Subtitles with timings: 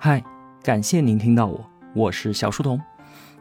[0.00, 0.22] 嗨，
[0.62, 2.80] 感谢您听到我，我是小书童。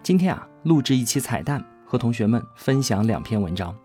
[0.01, 3.77] 今天啊，录制一期彩蛋，和同学们分享两篇文章。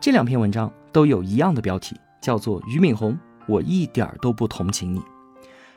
[0.00, 5.00] 这两篇文章都有一样的标题，叫做俞敏洪，我一点儿都不同情你。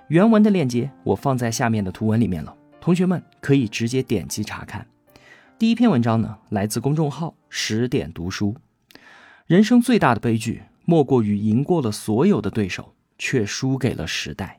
[0.07, 4.87] 原文的链接我放在下面的图文里面了，同学们可以直接点击查看。
[5.59, 8.55] 第一篇文章呢，来自公众号十点读书。
[9.45, 14.57] 人生最大的悲剧，莫过于赢过了所有的对手，却输给了时代。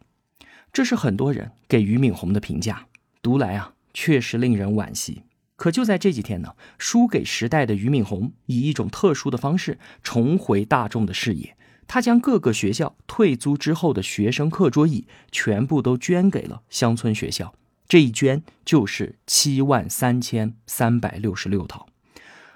[0.72, 2.86] 这是很多人给俞敏洪的评价，
[3.20, 5.22] 读来啊，确实令人惋惜。
[5.54, 11.54] 可就在这几天呢，输给时代的俞敏洪以一种特殊的方式重回大众的视野。
[11.86, 17.52] 他将各个学校退租之后的学生课桌椅全部都捐给了乡村学校，
[17.86, 21.86] 这一捐就是七万三千三百六十六套。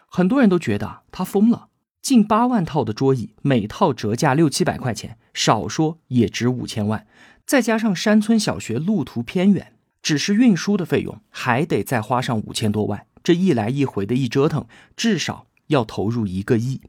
[0.08, 1.68] 很多人都觉得他疯了，
[2.00, 7.06] 近八万套的桌椅，每套折价六七百块钱，少说也值五千万。
[7.46, 13.06] 再加上山村小学路途偏远，只是运输的费用还得再花上五千多万。
[13.22, 14.66] 这一来一回的一折腾，
[14.96, 16.80] 至少要投入一个亿。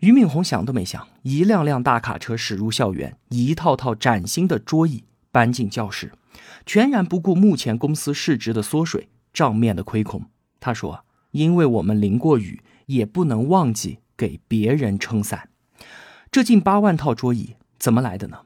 [0.00, 6.12] 俞敏洪想都没想，一辆辆大卡车驶入校园，一套套崭新的桌椅搬进教室，
[6.66, 10.26] 全然不顾目前公司市值的缩水、账面的亏空。
[10.60, 15.48] 他说：“因为我们淋过雨，也不能忘记给别人撑伞。”
[16.30, 18.40] 这近八万套桌椅怎么来的呢？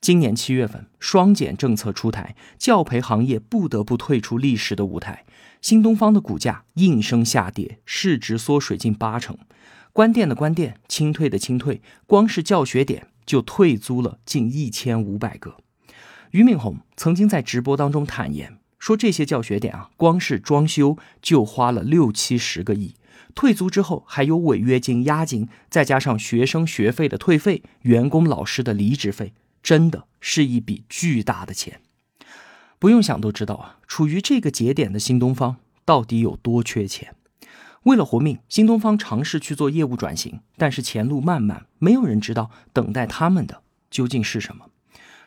[0.00, 5.24] 今年七月份，双减政策出台，教培行业不得不退出历史的舞台。
[5.60, 9.36] 新东方的股价应声下跌，市值缩水近八成。
[9.92, 15.56] 关店的关店，清退的清退，光是教学点就退租了近一千五百个。
[16.30, 22.94] 俞敏洪曾经在直播当中坦言说，这些教学点啊，光是装修就花了六七十个亿，
[23.34, 29.32] 退租之后还有违约金、押金，再加上学生学费的退费、员工老师的离职费。
[29.62, 31.80] 真的是一笔巨大的钱，
[32.78, 33.78] 不用想都知道啊。
[33.86, 37.14] 处于这个节点的新东方到底有多缺钱？
[37.84, 44.66] 为了活命，新东方尝试去做业务转型，但是前路漫漫，没有人知道等待他们的究竟是什么。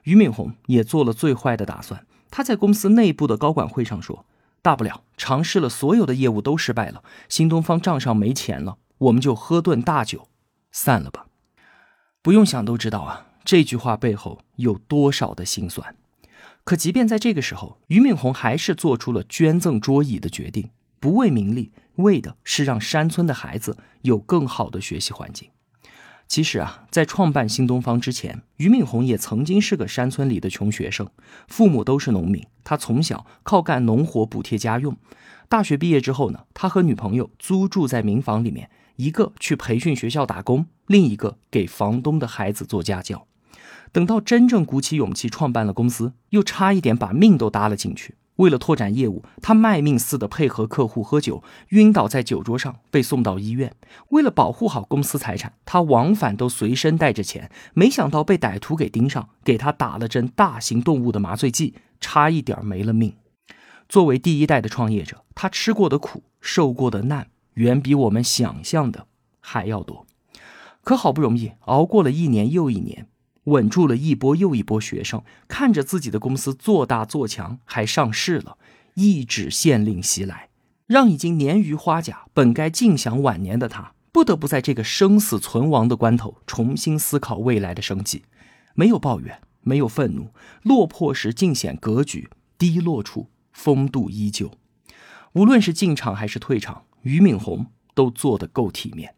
[0.03, 4.25] 俞敏洪也做了最坏的打算，他在公司内部的高管会上说
[4.61, 10.27] ：“大不了尝试了所有的业务都失败了，新东方账上没钱了，我们就喝顿大酒，
[10.71, 11.27] 散了吧。”
[12.21, 13.27] 不用想都知道啊。
[13.51, 15.95] 这句话背后有多少的心酸？
[16.63, 25.49] 可即便在这个时候，俞敏洪还是做出了捐赠桌椅的决定，不为名利，为的是让山村的孩子有更好的学习环境。
[26.27, 31.09] 其实啊，在创办新东方之前，俞敏洪也曾经是个山村里的穷学生，
[31.47, 34.95] 父母都是农民，他从小靠干农活补贴家用。
[35.47, 43.25] 大学毕业之后呢，他和女朋友租住在民房里面，一个去培训学校打工，另一个给房东的孩子做家教。
[43.91, 48.15] 等到真正鼓起勇气创办了公司，又差一点把命都搭了进去。
[48.35, 53.75] 为了拓展业务，他卖命似的配合客户喝酒，晕倒在酒桌上被送到医院。
[54.11, 57.51] 为了保护好公司财产，他往返都随身带着钱。
[57.73, 63.13] 没想到被歹徒给盯上，给他打了针大型动物的麻醉剂，差一点没了命。
[63.89, 69.07] 作为第一代的创业者，他吃过的苦、受过的难，远比我们想象的
[69.41, 70.07] 还要多。
[70.85, 73.08] 可好不容易熬过了一年又一年。
[73.49, 78.57] 稳住了一波又一波学生，看着自己的公司做大做强，还上市了，
[78.93, 80.49] 一纸县令袭来，
[80.87, 88.23] 让已经年逾花甲、本该尽享晚年的他，不得不在这个生死存亡的关头重新思考未来的生计。
[88.75, 90.29] 没有抱怨，没有愤怒，
[90.63, 94.51] 落魄时尽显格局，低落处风度依旧。
[95.33, 99.15] 无论是进场还是退场，俞敏洪都做得够体面。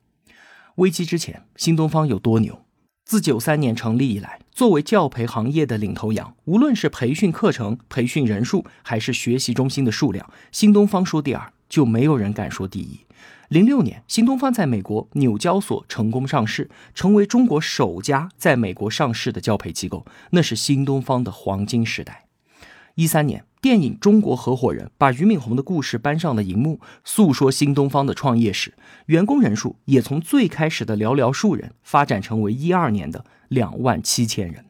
[0.76, 2.66] 危机之前，新东方有多牛？
[3.04, 13.02] 自九三年成立以来，作为教培行业的领头羊，无论是培训课程、培训人数，还是学习中心的数量，新东方说第二，就没有人敢说第一。
[13.50, 22.28] 零六年，新东方在美国纽交所成功上市，成为中国首家在美国上市的教培机构，那是新东方的黄金时代。
[22.96, 23.44] 一三年。
[23.62, 28.74] 电影《中国合伙人》把俞敏洪的故事搬上了荧幕，诉说新东方的创业史。
[29.06, 34.66] 员工人数也从最开始的寥寥数人，发展成为一二年的两万七千人。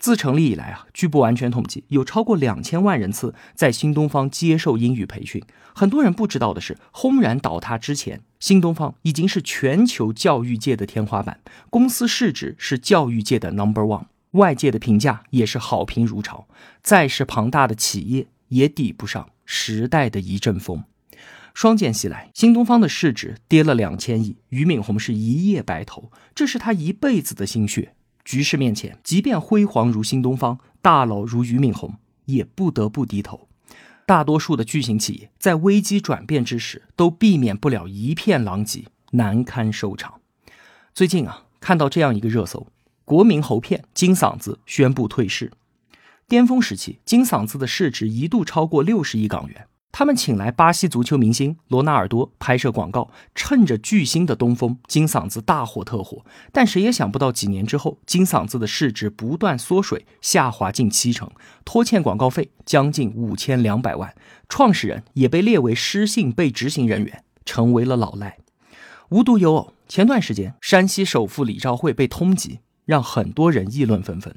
[0.00, 5.40] 自成立以来啊，据不完全统计，有超过两千万人次在新东方接受英语培训。
[5.72, 11.38] 很多人不知道的是，轰然倒塌之前，新东方已经是全球教育界的天花板，
[11.70, 14.06] 公司市值是教育界的 number one。
[14.34, 16.46] 外界的评价也是好评如潮，
[16.82, 20.84] 再是庞大的企业也抵不上时代的一阵风。
[21.52, 27.94] 双减袭来，新东方的市值跌了两千亿，俞敏洪是一夜白头，这是他一辈子的心血。
[28.24, 31.94] 局势面前，即便辉煌如新东方，大佬如俞敏洪，
[32.24, 33.48] 也不得不低头。
[34.04, 40.20] 大多数的巨型企业在危机转变之时，都避免不了一片狼藉，难堪收场。
[40.92, 42.66] 最近啊，看到这样一个热搜：
[43.04, 45.52] 国民喉片金嗓子宣布退市。
[46.26, 49.66] 巅峰时期，金嗓子的市值一度超过六十亿港元。
[49.92, 56.24] 他们请来巴西足球明星罗纳尔多拍摄广告，趁着巨星的东风，金嗓子大火特火。
[56.50, 61.30] 但谁也想不到，几年之后，金嗓子的市值不断缩水，下滑近七成，
[61.64, 64.12] 拖欠广告费将近五千两百万，
[64.48, 68.38] 创始人也被列为失信被执行人员，成为了老赖。
[69.10, 72.58] 无独有偶，前段时间山西首富李兆会被通缉。
[72.84, 74.34] 让很多人议论纷纷。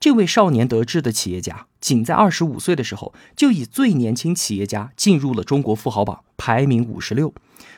[0.00, 7.32] 这位少年得志的企业家，仅在二十五岁的时候，就以最年轻企业家进入了中国富豪榜，排名五十六。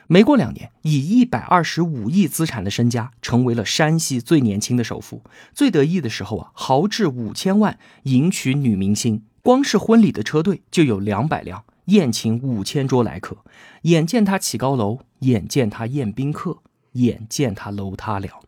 [0.06, 5.22] 没过两年，以一百二十五亿资产的身家，成为了山西最年轻的首富。
[5.54, 13.38] 最得意的时候啊，豪掷五千万迎娶女明星，光是婚礼的车队就有两百辆，宴请五千桌来客。
[13.82, 16.58] 眼见他起高楼，眼见他宴宾客，
[16.92, 18.40] 眼见他楼塌了。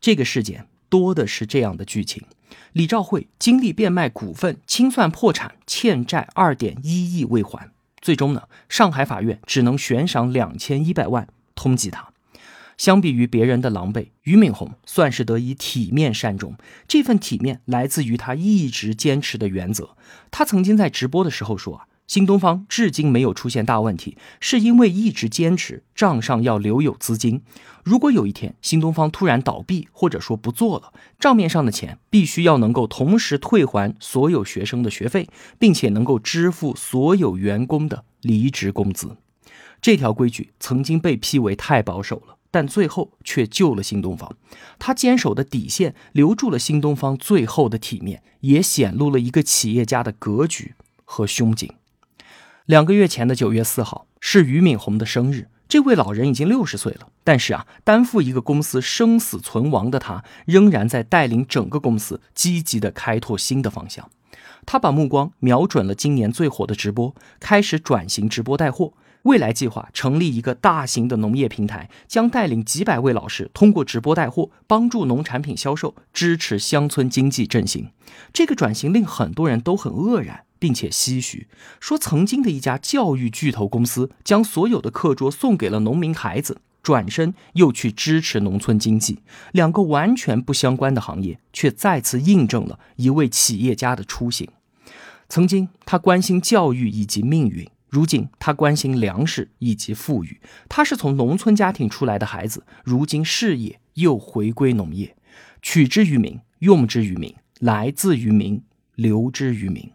[0.00, 0.66] 这个事件。
[0.94, 2.22] 多的是这样的剧情：
[2.72, 11.26] 李兆会经历变卖股份、清算破产、欠债二点一亿未还，最终呢，上海法院只能悬赏两千一百万
[11.56, 12.10] 通缉他。
[12.78, 16.54] 相比于别人的狼狈，俞敏洪算是得以体面善终。
[16.86, 19.96] 这份体面来自于他一直坚持的原则。
[20.30, 21.86] 他曾经在直播的时候说啊。
[22.06, 27.42] 新东方至今没有出现大问题，是因为一直坚持账上要留有资金。
[27.82, 35.28] 如果有一天新东方突然倒闭，或者说不做了，账面上的钱必须要能够同时退还所有学生的学费，
[35.58, 39.16] 并且能够支付所有员工的离职工资。
[39.80, 44.36] 这条规矩曾经被批为太保守了，但最后却救了新东方。
[44.78, 50.74] 他坚守的底线留住了新东方最后的体面，也显露了一个企业家的格局
[51.04, 51.70] 和胸襟。
[52.66, 55.48] 两个月前的九月四号是俞敏洪的生日。
[55.68, 64.08] 这位老人已经六十岁了，但是啊，担负一个公司生死存亡的他，仍然在带领整个公司积极的开拓新的方向。
[64.64, 68.94] 他把目光瞄准了今年最火的直播，开始转型直播带货。
[69.24, 77.90] 未来计划成立一个大型的农业平台，将带领几百位老师通过直播带货，帮助农产品销售，支持乡村经济振兴。
[78.32, 80.44] 这个转型令很多人都很愕然。
[80.64, 81.46] 并且唏嘘
[81.78, 89.18] 说，曾经的一家教育巨头公司将所有的课桌送给了农民孩子，转身又去支持农村经济，
[89.52, 94.48] 两个完全不相关的行业，却再次印证了一位企业家的初心。
[95.28, 100.40] 曾经他关心教育以及命运，如今他关心粮食以及富裕。
[100.70, 105.14] 他是从农村家庭出来的孩子，如今事业又回归农业，
[105.60, 108.62] 取之于民，用之于民，来自于民，
[108.94, 109.90] 留之于民。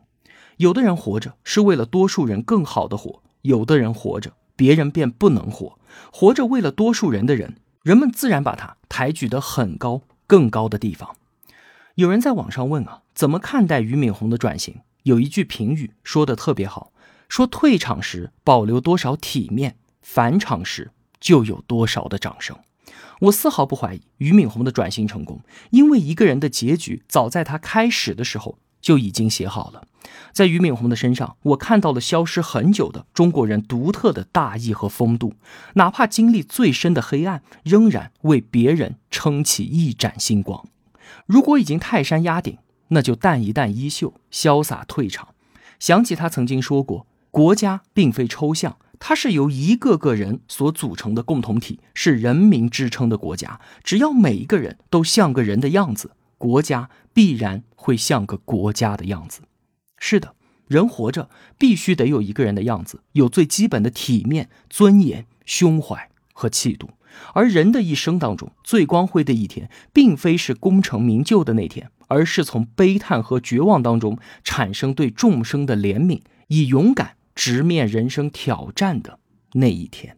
[0.60, 5.80] 有的人活着是为了多数人更好的活，有的人活着别人便不能活。
[6.12, 11.16] 活着为了多数人的人，人们自然把他抬举得很高、更高的地方。
[11.96, 14.82] 有人在网上问啊，怎么看待俞敏洪的转型？
[15.04, 16.92] 有一句评语说的特别好，
[17.30, 20.92] 说退场时保留多少体面，返场时
[21.22, 22.58] 就有多少的掌声。
[23.22, 25.40] 我丝毫不怀疑俞敏洪的转型成功，
[25.70, 29.84] 因为一个人的结局早在他开始的时候就已经写好了。
[30.32, 35.34] 在俞敏洪的身上，我看到了消失很久的中国人独特的大义和风度。
[35.74, 40.66] 哪怕经历最深的黑暗，仍然为别人撑起一盏星光。
[41.26, 42.58] 如果已经泰山压顶，
[42.90, 45.30] 那就淡一淡衣袖，潇洒退场。
[45.80, 53.60] 想起他曾经说过：“国家并非抽象，它是由一个个人所组成的共同体，是人民支撑的国家。
[53.84, 59.42] 只要每一个人都像个人的样子，国家必然会像个国家的样子。”
[60.00, 60.34] 是的，
[60.68, 61.30] 人活着
[61.60, 66.90] 必须得有一个人的样子，有最基本的体面、尊严、胸怀和气度。
[67.34, 79.20] 而人的一生当中最光辉的一天，并非是功成名就的那天，而是从悲叹和绝望当中产生对众生的怜悯，以勇敢直面人生挑战的
[79.54, 80.16] 那一天。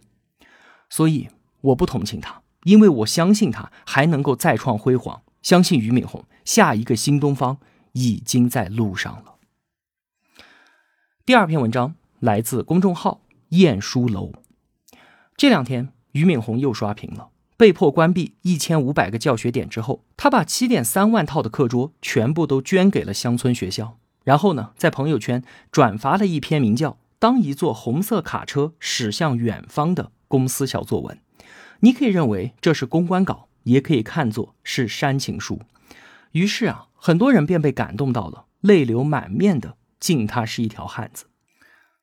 [0.90, 1.30] 所以，
[1.62, 7.58] 我不同情他，因为我相信他还能够再创辉煌，相信俞敏洪下一个新东方
[7.94, 9.36] 已经在路上了。
[11.26, 14.34] 第二篇文章来自公众号“晏书楼”。
[15.38, 17.30] 这两天，俞敏洪又刷屏了。
[17.58, 24.00] 被迫关闭一千五百个教学点之后，他把七点三万套的课桌全部都捐给了乡村学校。
[24.24, 31.20] 然后呢，在朋友圈转发了一篇名叫《当一座红色卡车驶向远方》的公司小作文。
[31.82, 35.62] 你可以认为这是公关稿，也可以看作是煽情书。
[36.32, 39.78] 于是啊，很多人便被感动到了，泪流满面的。
[40.00, 41.26] 敬他是一条汉子。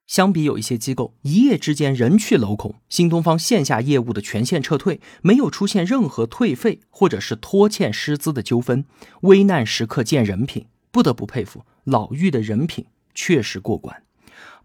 [0.06, 8.86] 相比有一些机构一夜之间人去楼空，新东方线下业务的全线撤退，没有出现任何退费或者是拖欠师资的纠纷，
[9.22, 14.04] 危难时刻见人品，不得不佩服老妪的人品确实过关。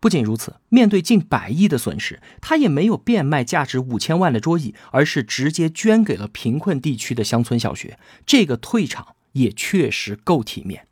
[0.03, 7.97] 不仅如此，面对近百亿的损失，他也没有变卖价值五千万的桌椅，而是直接捐给了贫困地区的乡村小学。
[8.25, 10.87] 这个退场也确实够体面。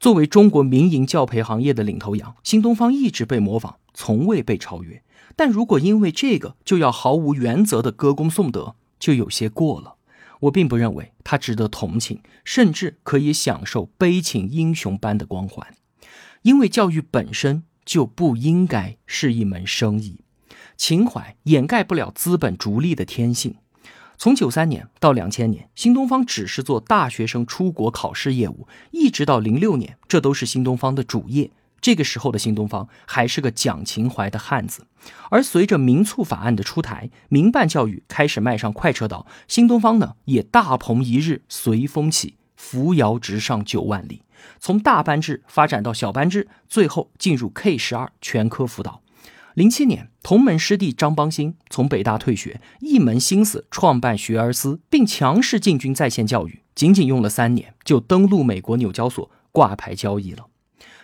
[0.00, 5.02] 作为中国民营教培行业的领头羊，新东方一直被模仿，从未被超越。
[5.36, 9.96] 但如果因为这个就要毫无原则的歌功颂德，就有些过了。
[10.40, 15.74] 我并不认为他值得同情，甚至可以享受悲情英雄般的光环，
[16.40, 20.20] 因为教育本身就不应该是一门生意，
[20.76, 23.56] 情怀掩盖不了资本逐利的天性。
[24.18, 31.50] 从九三年到两千年，新东方只是做大学生出国考试业务，一直到零六年，这都是新东方的主业。
[31.80, 34.86] 这个时候的新东方还是个讲情怀的汉子。
[35.30, 44.22] 而随着民促法案的出台，民办教育开始迈上快车道，新东方呢也大鹏一日随风起，扶摇直上九万里，
[44.58, 49.02] 从大班制发展到小班制，最后进入 K 十二全科辅导。
[49.54, 56.62] 零七年，同门师弟张邦鑫从北大退学，一门心思创办学而思，并强势进军在线教育。
[56.74, 60.46] 仅仅用了三年，就登陆美国纽交所挂牌交易了。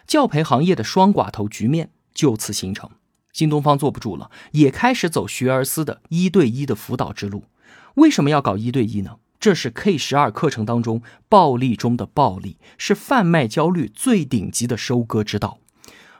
[0.06, 2.88] 教培行业的双寡头局面就此形成。
[3.34, 7.44] 新东方坐不住了，也开始走学而思的一对一的辅导之路。
[7.96, 9.16] 为什么要搞一对一呢？
[9.40, 15.58] 这是 K 十二课程当中暴力中的暴力，是贩卖焦虑最顶级的收割之道。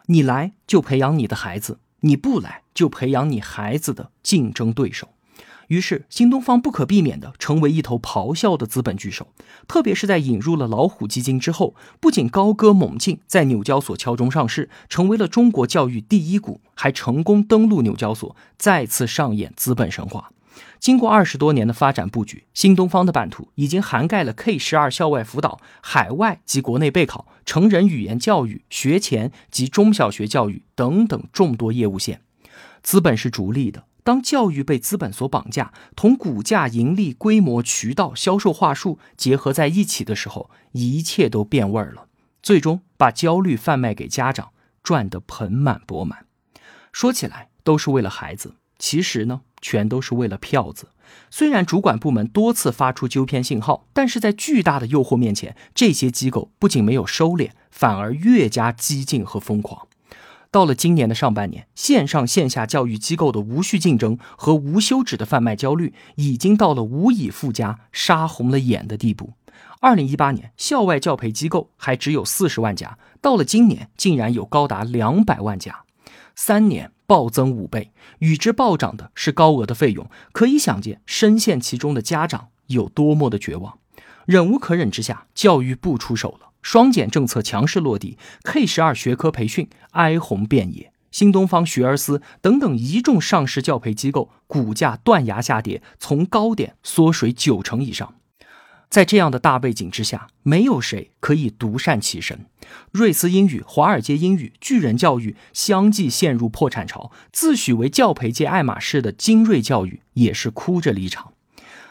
[0.06, 1.80] 你来就培养你的孩子。
[2.00, 5.08] 你不来，就培养你孩子的竞争对手。
[5.66, 9.26] 于是，新东方不可避免地成为一头咆哮的资本巨兽。
[9.66, 20.30] 特别是在引入了老虎基金之后，不仅高歌猛进，在纽交所敲钟上市，成为了中国教育第一股，还成功登陆纽交所，再次上演资本神话。
[20.78, 32.22] 经过二十多年的发展布局，新东方的版图已经涵盖了 K 十二校外辅导、海外及国内备考、成人语言教育、学前及中小学教育等等众多业务线。
[32.82, 42.06] 资本是逐利的，当教育被资本所绑架，同股价、盈利、规模、渠道、销售话术结合在一起的时候，一切都变味儿了，
[42.42, 44.50] 最终把焦虑贩卖给家长，
[44.82, 46.26] 赚得盆满钵满。
[46.92, 49.42] 说起来都是为了孩子，其实呢？
[49.60, 50.88] 全都是为了票子。
[51.30, 59.88] 虽然主管部门多次发出纠偏信号，但是在巨大的诱惑面前，这些机构不仅没有收敛，反而越加激进和疯狂。
[60.50, 69.34] 到了今年的上半年，线上线下教育机构的无序竞争和无休止的贩卖焦虑，已经到了无以复加、杀红了眼的地步。
[69.80, 75.84] 二零一八年，校外教培机构还只有四十万家，到了今年，竟然有高达两百万家。
[76.34, 83.78] 三年暴增五倍，与之暴涨的是高额的费用，可以想见深陷其中的家长有多么的绝望。
[84.26, 98.16] 忍无可忍之下，教育部出手了，双减政策强势落地，K 十二学科培训哀鸿遍野，新东方、学而思等等一众上市教培机构股价断崖下跌，从高点缩水九成以上。
[98.88, 102.46] 在这样的大背景之下，没有谁可以独善其身。
[102.90, 111.34] 瑞思英语、华尔街英语、巨人教育相继陷入破产潮，自诩为教培界爱马仕的精锐教育也是哭着离场。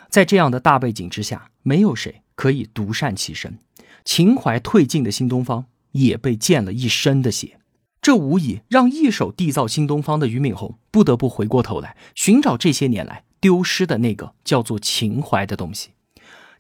[0.10, 3.60] 在这样的大背景之下，没有谁可以独善其身。
[4.04, 7.60] 情怀褪尽的新东方也被溅了一身的血，
[8.02, 15.90] 这无疑让一手缔造新东方的俞敏洪不得不回过头来寻找这些年来丢失的那个叫做情怀的东西。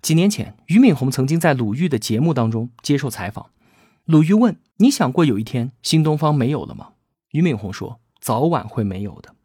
[0.01, 3.47] 几年前，俞敏洪曾经在鲁豫的节目当中接受采访。
[4.05, 6.89] 鲁豫问：“你想过有一天新东方没有了吗？”
[7.31, 9.35] 俞敏洪说：“早晚会没有的。”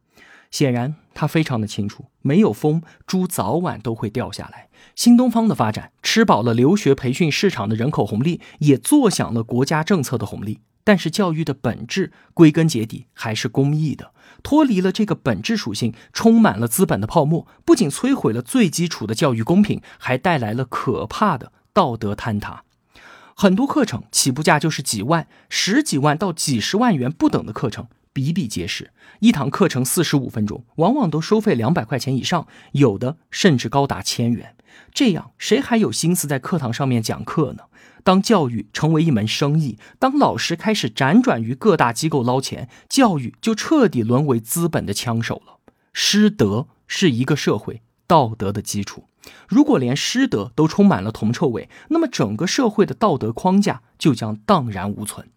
[0.52, 4.68] 显然，他非常的清楚，没有风，猪早晚都会掉下来。
[4.94, 10.60] 新东方的发展，吃饱了留学培训市场的人口红利，也坐享了国家政策的红利。
[10.84, 14.12] 但是教育的本质，归根结底还是公益的。
[14.42, 22.64] 脱离了这个本质属性，充满了资本的泡沫，不仅摧毁了最基础的教育公平，还带来了可怕的道德坍塌。
[23.34, 28.92] 很多课程起步价就是几万、十几万到几十万元不等的课程比比皆是。
[29.20, 34.56] 一堂课程四十五分钟，往往都收费两百块钱以上，有的甚至高达千元。
[34.92, 37.64] 这样，谁还有心思在课堂上面讲课呢？
[38.04, 45.58] 当教育成为一门生意，当老师开始辗转于各大机构捞钱，教育就彻底沦为资本的枪手了。
[45.92, 49.04] 师德是一个社会道德的基础，
[49.46, 55.28] 如果连师德都充满了铜臭味，那么整个社会的道德框架就将荡然无存。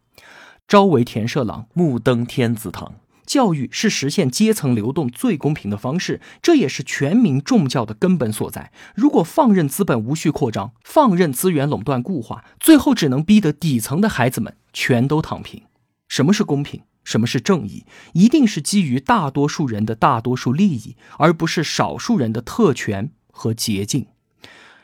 [0.67, 2.95] 朝为田舍郎，暮登天子堂。
[3.23, 8.71] 教育是实现阶层流动最公平的方式，这也是全民重教的根本所在。
[8.95, 15.61] 如果放任资本无序扩张，放任资源垄断固化，最后只能逼得底层的孩子们全都躺平。
[16.07, 16.81] 什么是公平？
[17.03, 17.85] 什么是正义？
[18.13, 24.07] 一定是基于大多数人的大多数利益，而不是少数人的特权和捷径。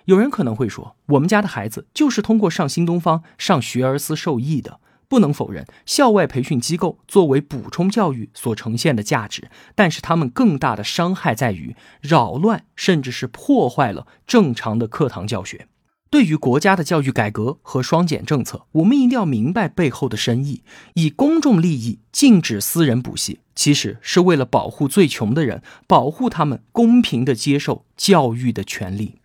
[0.06, 4.80] 有人可能会说，我们家的孩子就是通过上新东方、上学而思受益的。
[5.12, 15.68] 不能否认，校外培训机构作为补充教育所呈现的价值，但是他们更大的伤害在于扰乱，甚至是破坏了正常的课堂教学。
[16.10, 20.64] 对于国家的教育改革和双减政策，我们一定要明白背后的深意。
[20.94, 29.16] 以公众利益禁止私人补习，其实是为了保护最穷的人，保护他们公平的接受教育的权利。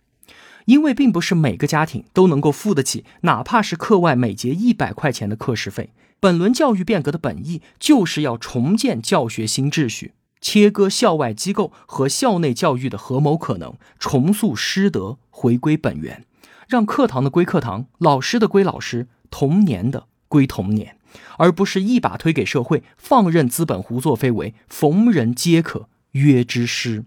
[0.67, 5.91] 因为并不是每个家庭都能够付得起，哪怕是课外每节一百块钱的课时费。
[6.19, 16.25] 本轮教育变革的本意就是要重建教学新秩序，切割校外机构和校内教育的合谋可能，重塑师德，回归本源，
[16.67, 20.97] 让课堂的归课堂，老师的归老师，童年的归童年，
[21.37, 27.05] 而不是一把推给社会，放任资本胡作非为，逢人皆可约之师。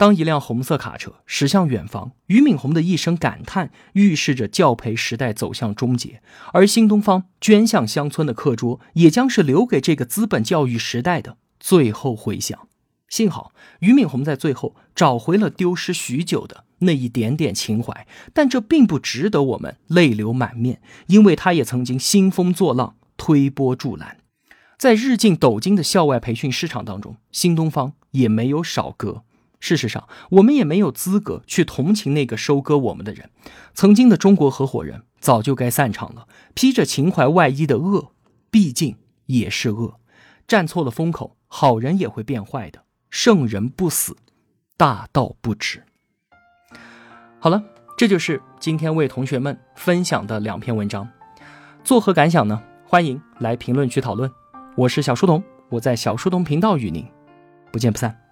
[0.00, 6.22] 当一辆红色卡车驶向远方，俞敏洪的一声感叹预示着教培时代走向终结，
[6.54, 12.58] 而新东方捐向乡村的课桌也将是留给这个资本教育时代的最后回响。
[13.10, 24.16] 幸好俞敏洪在最后找回了丢失许久的那一点点情怀，但这并不值得我们泪流满面，因为他也曾经兴风作浪，推波助澜，
[24.78, 29.24] 在日进斗金的校外培训市场当中，新东方也没有少割。
[29.60, 33.30] 事实上，我们也没有资格去同情那个收割我们的人。
[33.74, 36.26] 曾经的中国合伙人早就该散场了。
[36.54, 38.12] 披着情怀外衣的恶，
[38.50, 40.00] 毕竟也是恶。
[40.48, 42.82] 站错了风口，好人也会变坏的。
[43.10, 44.16] 圣人不死，
[44.76, 45.84] 大道不止。
[47.38, 47.62] 好了，
[47.96, 51.08] 这就是今天为同学们分享的两篇文章，
[51.84, 52.62] 作何感想呢？
[52.84, 54.30] 欢迎来评论区讨论。
[54.76, 57.06] 我是小书童，我在小书童频道与您
[57.70, 58.29] 不见不散。